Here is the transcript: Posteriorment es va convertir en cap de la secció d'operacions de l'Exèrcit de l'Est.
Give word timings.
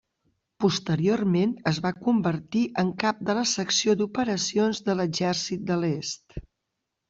Posteriorment 0.63 1.53
es 1.71 1.81
va 1.83 1.91
convertir 2.07 2.63
en 2.85 2.91
cap 3.05 3.21
de 3.29 3.37
la 3.41 3.45
secció 3.53 3.97
d'operacions 4.03 4.85
de 4.91 4.99
l'Exèrcit 5.01 5.67
de 5.73 5.83
l'Est. 5.87 6.45